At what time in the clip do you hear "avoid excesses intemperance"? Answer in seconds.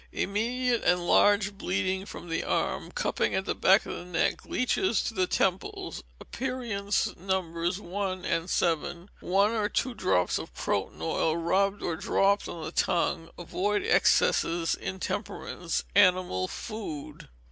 13.37-15.83